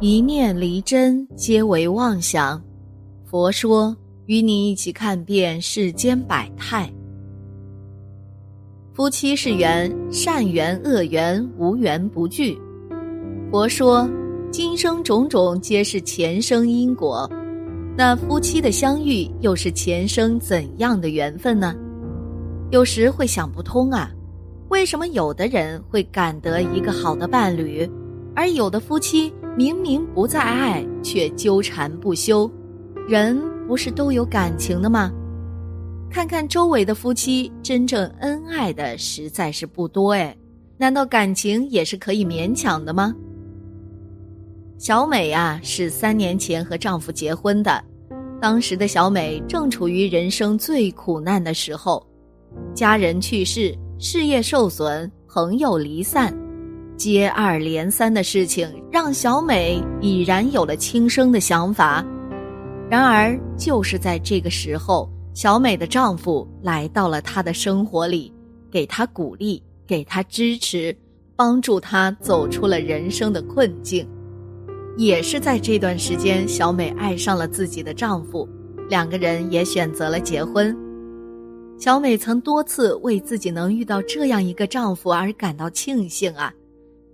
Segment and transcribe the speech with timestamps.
[0.00, 2.62] 一念离真，皆为妄想。
[3.24, 6.88] 佛说，与你一起看遍世间百态。
[8.94, 12.56] 夫妻是缘，善缘恶缘无缘不聚。
[13.50, 14.08] 佛说，
[14.52, 17.28] 今生种种皆是前生因果。
[17.96, 21.74] 那夫妻的相遇，又是前生怎样的缘分呢？
[22.70, 24.12] 有时会想不通啊，
[24.68, 27.90] 为什么有的人会感得一个好的伴侣，
[28.36, 29.32] 而有的夫妻？
[29.58, 32.48] 明明不再爱，却纠缠不休。
[33.08, 33.36] 人
[33.66, 35.10] 不是都有感情的吗？
[36.08, 40.32] 看看周围的夫妻，真正恩爱的实在是不多哎。
[40.76, 43.12] 难道感情也是可以勉强的吗？
[44.78, 47.82] 小美啊，是三年前和丈夫结婚的。
[48.40, 52.06] 当时的小美正处于人生最苦难的时候，
[52.76, 56.32] 家人去世，事业受损，朋友离散。
[56.98, 62.04] 接二连三的事情让小美已然有了轻生的想法，
[62.90, 68.32] 然而就是在这个时候，小美的丈夫来到了她的生活里，
[68.68, 70.94] 给她鼓励，给她支持，
[71.36, 74.04] 帮助她走出了人生的困境。
[74.96, 78.48] 也是在这段时间，小美爱上了自己的丈夫，
[78.90, 80.76] 两个人也选择了结婚。
[81.78, 86.52] 小美曾多次为自己能遇到这样一个丈夫而感到庆幸啊。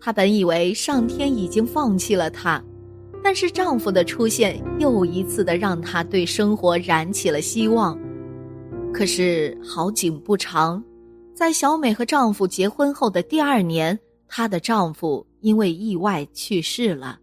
[0.04, 2.62] 她本以为上天已经放弃了她，
[3.22, 7.98] 但是丈夫的出现又一次的让她对生活燃起了希望。
[8.92, 10.84] 可是好景不长，
[11.32, 17.18] 在小美和丈夫结婚后的第二年，她的丈夫因为意外去世了。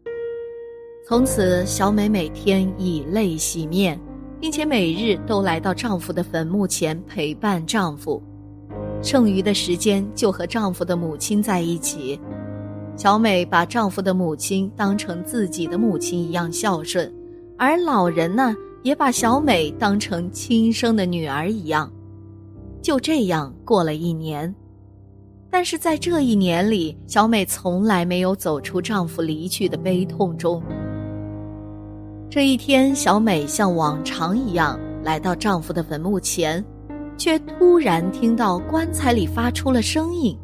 [1.08, 4.02] 从此，小美每天以泪洗面，
[4.40, 8.20] 并且每日都来到丈夫的坟墓前陪伴丈夫，
[9.04, 12.20] 剩余的时间就和丈夫的母亲在一起。
[13.02, 17.12] 小美把丈夫的母亲当成自己的母亲一样孝顺，
[17.58, 21.92] 而老人呢，也把小美当成亲生的女儿一样。
[22.80, 24.54] 就这样过了一年，
[25.50, 30.62] 但是在这一年里，小美从来没有走出丈夫离去的悲痛中。
[32.30, 36.64] 这一天，小美像往常一样来到丈夫的坟墓前，
[37.18, 40.38] 却突然听到棺材里发出了声音。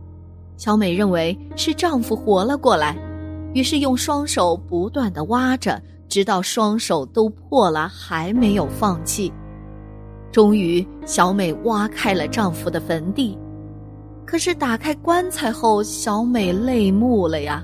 [0.57, 2.97] 小美认为是丈夫活了过来，
[3.53, 9.31] 于是用双手不断的挖着，直到双手都破了，还没有放弃。
[10.31, 13.37] 终于，小美挖开了丈夫的坟地，
[14.25, 17.63] 可是打开棺材后，小美泪目了呀！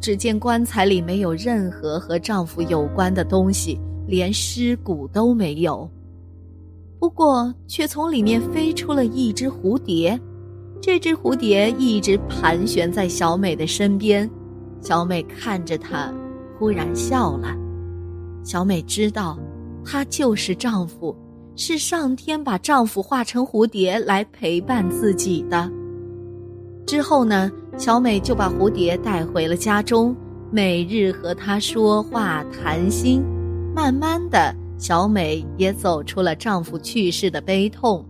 [0.00, 5.88] 只见棺材里没有任何和丈夫有关的东西，连尸骨都没有。
[6.98, 10.18] 不过，却从里面飞出了一只蝴蝶。
[10.86, 14.30] 这只蝴蝶一直盘旋在小美的身边，
[14.82, 16.12] 小美看着它，
[16.58, 17.56] 忽然笑了。
[18.42, 19.38] 小美知道，
[19.82, 21.16] 她就是丈夫，
[21.56, 25.72] 是上天把丈夫化成蝴蝶来陪伴自己的。
[26.86, 30.14] 之后呢，小美就把蝴蝶带回了家中，
[30.50, 33.24] 每日和它说话谈心。
[33.74, 38.04] 慢慢的，小美也走出了丈夫去世的悲痛，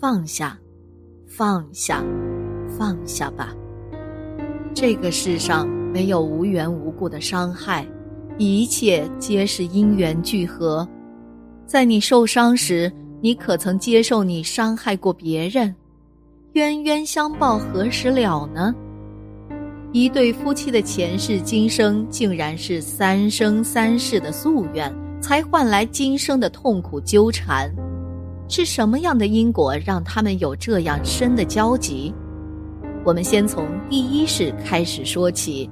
[0.00, 0.58] 放下。
[1.36, 2.00] 放下，
[2.78, 3.52] 放下吧。
[4.72, 7.84] 这个世上没有无缘无故的伤害，
[8.38, 10.88] 一切皆是因缘聚合。
[11.66, 15.74] 在你受伤时，你可曾接受你伤害过别人？
[16.52, 18.72] 冤冤相报何时了呢？
[19.90, 27.74] 一对夫妻的前世今生，竟然是三生三世的夙愿，才换来今生的痛苦纠缠。
[28.48, 32.14] 是什么样的因果让他们有这样深的交集？
[33.04, 35.68] 我们先从第一世开始说起。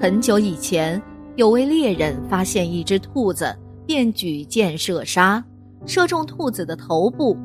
[0.00, 1.00] 很久以前，
[1.36, 3.54] 有位猎人发现一只兔子，
[3.86, 5.42] 便举箭射杀，
[5.86, 7.36] 射中兔子的头部。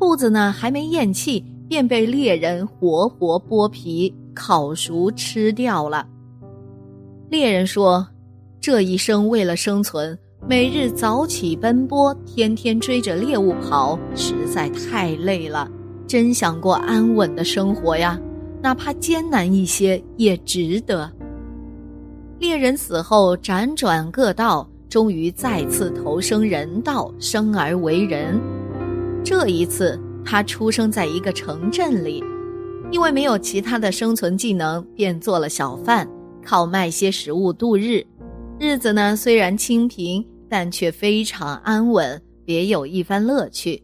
[0.00, 6.06] 兔子呢还没咽气，便被猎人活活剥皮烤熟吃掉了。
[7.30, 8.06] 猎人说
[8.60, 15.66] ：“这一生为了生存。”每日早起奔波，天天追着猎物跑，实在太累了。
[16.06, 18.20] 真想过安稳的生活呀，
[18.60, 21.10] 哪怕艰难一些也值得。
[22.38, 28.38] 猎人死后辗转各道，终于再次投生人道，生而为人。
[29.24, 32.22] 这一次，他出生在一个城镇里，
[32.90, 36.06] 因为没有其他的生存技能，便做了小贩，
[36.44, 38.04] 靠卖些食物度日。
[38.60, 40.22] 日子呢，虽然清贫。
[40.48, 43.82] 但却非常安稳，别有一番乐趣。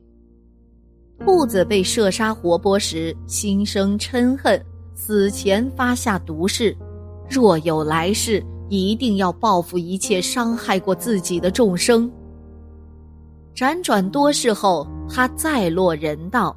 [1.19, 4.61] 兔子被射杀活剥时，心生嗔恨，
[4.95, 6.77] 死前发下毒誓：
[7.29, 12.11] 若有来世，一定要报复一切伤害过自己的众生。
[13.55, 16.57] 辗转多世后，他再落人道，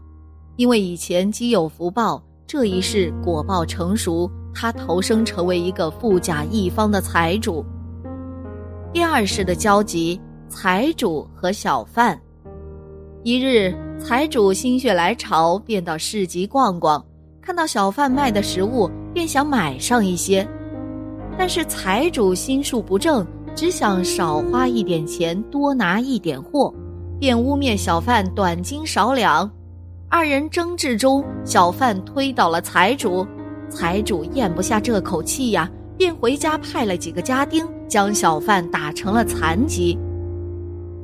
[0.56, 7.66] 因为以前积有福报，这一世果报成熟，他投生成为一个富甲一方的财主。
[8.94, 12.16] 第二世的交集，财主和小贩。
[13.24, 17.04] 一日，财主心血来潮，便到市集逛逛，
[17.42, 20.48] 看到小贩卖的食物，便想买上一些。
[21.36, 23.26] 但是财主心术不正，
[23.56, 26.72] 只想少花一点钱，多拿一点货，
[27.20, 29.50] 便污蔑小贩短斤少两。
[30.08, 33.26] 二人争执中，小贩推倒了财主，
[33.70, 35.68] 财主咽不下这口气呀，
[35.98, 39.96] 便回家派了几个家丁，将小贩打成了残疾。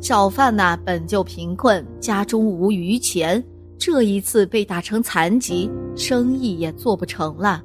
[0.02, 3.44] 小贩呐，本就贫困，家中无余钱，
[3.78, 7.62] 这一次被打成残疾，生意也做不成了。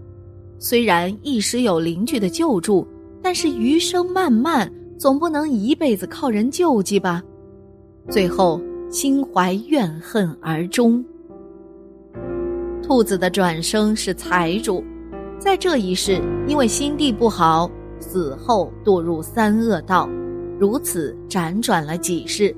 [0.58, 2.86] 虽然一时有邻居的救助，
[3.22, 7.22] 但是余生漫漫，总不能一辈子靠人救济吧。
[8.10, 8.60] 最后
[8.90, 11.02] 心怀怨恨而终。
[12.82, 14.84] 兔子的转生是财主，
[15.38, 17.70] 在这一世因为心地不好，
[18.04, 20.06] 死后堕入三恶道，
[20.58, 22.54] 如此辗转了几世，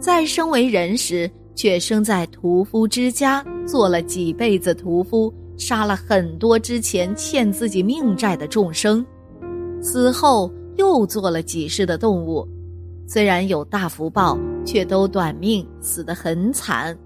[0.00, 5.32] 再生为人时，却生在屠夫之家，做了几辈子屠夫。
[5.56, 9.04] 杀了很多之前欠自己命债的众生，
[9.82, 12.48] 死后又做了几世的动物，
[13.06, 16.96] 虽然有大福报，却都短命，死得很惨。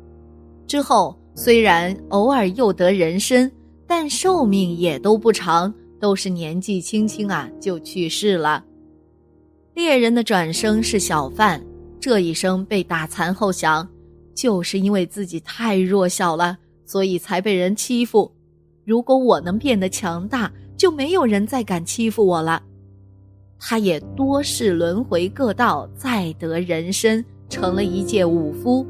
[0.68, 3.50] 之后虽然偶尔又得人身，
[3.88, 8.62] 但寿命也都不长，都是年纪轻轻啊就去世了。
[9.72, 11.64] 猎人的转生是小贩，
[11.98, 13.88] 这一生被打残后想，
[14.34, 18.30] 就是因为自己太弱小了，所以才被人欺负。
[18.84, 22.62] 如果我能变得强大，就没有人再敢欺负我了。
[23.58, 28.86] 他也多世轮回各道，再得人身，成了一介武夫，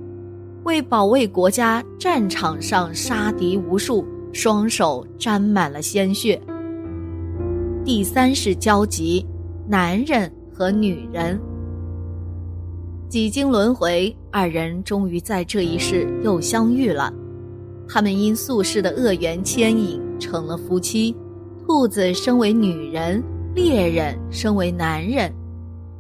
[0.65, 6.43] 为保卫国家，战场上杀敌无数，双手沾满了鲜血。
[7.85, 9.27] 第三世交集，
[9.69, 11.39] 男人和女人。
[13.11, 17.13] 几经轮回，二人终于在这一世又相遇了。
[17.87, 21.15] 他们因宿世的恶缘牵引，成了夫妻。
[21.67, 23.23] 兔子身为女人，
[23.55, 25.31] 猎人身为男人，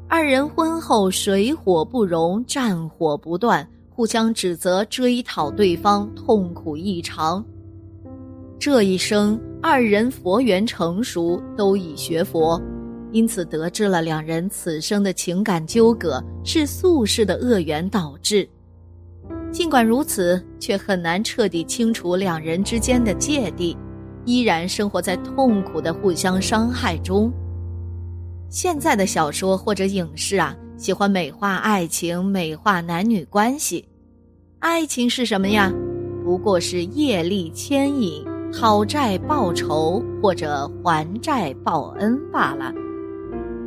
[0.09, 7.45] 二人婚后水火不容，战火不断，互相指责，追讨对方，痛苦异常。
[8.65, 12.59] 这一生，二人佛缘成熟，都已学佛，
[13.13, 18.49] 因此得知了两人此生的情感纠葛是宿世的恶缘导致。
[19.53, 23.77] 尽管如此，却很难彻底清除两人之间的芥蒂，
[24.25, 27.31] 依然生活在痛苦的互相伤害中。
[28.49, 33.87] 现在的小说或者影视啊，喜欢美化爱情，美化男女关系。
[34.61, 35.71] 爱情是什么呀？
[36.25, 38.25] 不过是业力牵引，
[38.57, 42.73] 讨债报仇或者还债报恩罢了。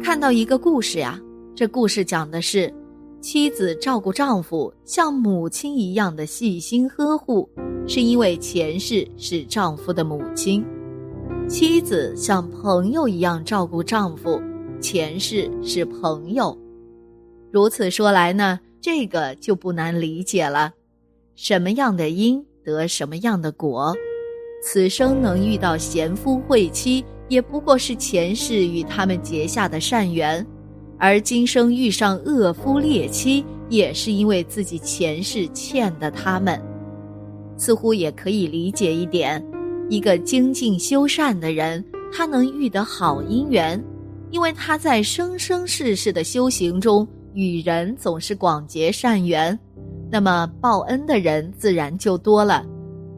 [0.01, 1.19] 看到一个故事呀，
[1.53, 2.73] 这故事讲的是。
[3.19, 7.49] 妻子照顾丈夫像母亲一样的细心呵护，
[7.87, 10.63] 是因为前世是丈夫的母亲；
[11.49, 14.39] 妻子像朋友一样照顾丈夫，
[14.79, 16.55] 前世是朋友。
[17.51, 20.73] 如此说来呢，这个就不难理解了：
[21.35, 23.95] 什么样的因得什么样的果，
[24.61, 30.45] 此生能遇到贤夫惠妻，也不过是前世与他们结下的善缘。
[30.99, 36.59] 而今生遇上恶夫劣妻，也是因为自己前世欠的他们。
[37.55, 39.43] 似乎也可以理解一点：
[39.89, 43.81] 一个精进修善的人，他能遇得好姻缘，
[44.31, 49.57] 因为他在生生世世的修行中与人总是广结善缘，
[50.11, 52.65] 那么报恩的人自然就多了。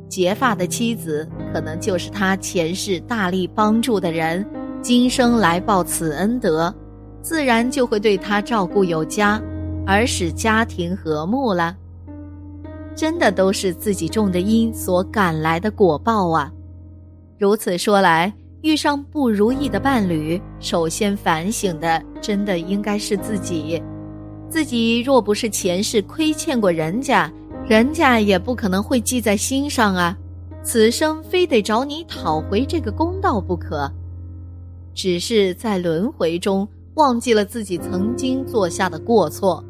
[0.09, 4.45] 结发的妻子可能就是他前世大力帮助的人，
[4.81, 6.73] 今生来报此恩德。
[7.21, 9.41] 自然就会对他照顾有加，
[9.85, 11.75] 而使家庭和睦了。
[12.95, 16.51] 真的都是自己种的因所赶来的果报啊！
[17.37, 23.81] 如此说来，遇上不如意的伴侣，首先反省的，真的应该是自己。
[24.49, 27.31] 自己若不是前世亏欠过人家，
[27.69, 30.17] 人家也不可能会记在心上啊。
[30.63, 33.89] 此生非得找你讨回这个公道不可。
[34.95, 36.67] 只是在轮回中。
[36.95, 39.63] 忘记了自己曾经做下的过错，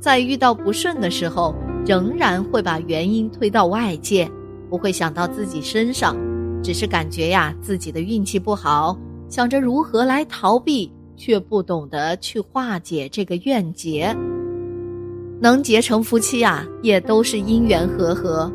[0.00, 1.54] 在遇到不顺的时候，
[1.86, 4.28] 仍然会把原因推到外界，
[4.68, 6.16] 不会想到自己身上，
[6.64, 8.98] 只是感觉呀自己的运气不好，
[9.28, 14.16] 想着如何来逃避，却不懂得去化解这个怨结。
[15.44, 18.50] 能结成夫妻啊，也都是因缘和合，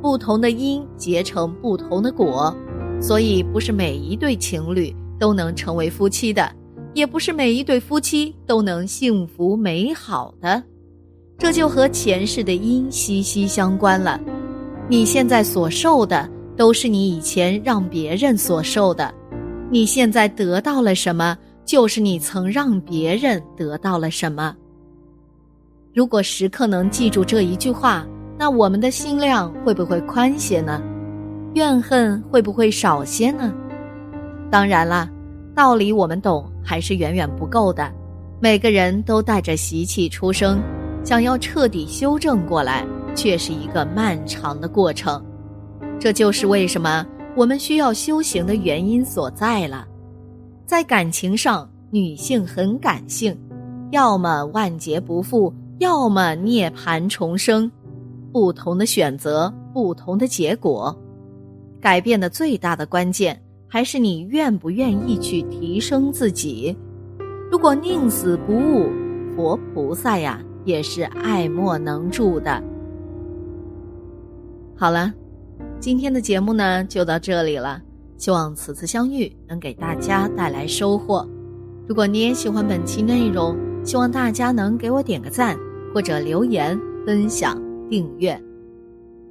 [0.00, 2.56] 不同的因结成不同的果，
[3.00, 6.48] 所以不是每一对情侣都能成为夫妻的，
[6.94, 10.62] 也不是每一对夫妻都能幸福美好的。
[11.38, 14.20] 这就和前世的因息息相关了。
[14.88, 19.12] 你现在所受的，都是你以前让别人所受的；
[19.72, 24.54] 你现在得到了什么，就是你曾让别人得到了什么。
[25.94, 28.06] 如果时刻能记住这一句话，
[28.38, 30.82] 那我们的心量会不会宽些呢？
[31.54, 33.52] 怨恨会不会少些呢？
[34.50, 35.08] 当然了，
[35.54, 37.92] 道理我们懂，还是远远不够的。
[38.40, 40.60] 每个人都带着习气出生，
[41.04, 42.86] 想要彻底修正过来。
[43.14, 45.22] 却是一个漫长的过程，
[46.00, 47.06] 这就是为什么
[47.36, 49.86] 我们需要修行的原因所在了。
[50.64, 53.38] 在感情上，女性很感性，
[53.90, 57.70] 要么万劫不复，要么涅槃重生，
[58.32, 60.96] 不同的选择，不同的结果。
[61.80, 66.76] 改变的最大的关键，还是你愿不愿意去提升自己。
[67.50, 68.88] 如果宁死不悟，
[69.34, 72.62] 佛菩萨呀，也是爱莫能助的。
[74.76, 75.12] 好了，
[75.80, 77.82] 今天的节目呢就到这里了。
[78.16, 81.28] 希望此次相遇能给大家带来收获。
[81.88, 85.56] 如果你也喜欢本期内容，希望大家能给我点个赞，
[85.92, 88.40] 或者留言、分享、订阅。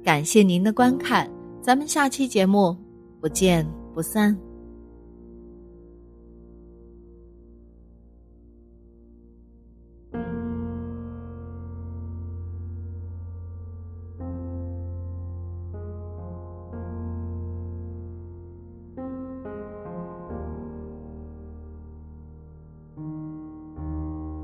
[0.04, 1.28] 感谢您的观看，
[1.60, 2.76] 咱们下期节目
[3.20, 4.51] 不见不散。